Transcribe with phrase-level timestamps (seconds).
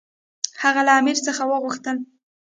[0.63, 1.97] هغه له امیر څخه وغوښتل.